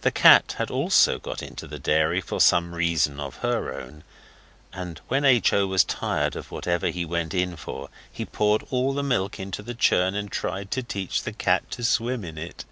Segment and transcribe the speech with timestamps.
[0.00, 4.02] The cat had also got into the dairy for some reason of her own,
[4.72, 5.52] and when H.
[5.52, 5.66] O.
[5.66, 9.74] was tired of whatever he went in for he poured all the milk into the
[9.74, 12.64] churn and tried to teach the cat to swim in it.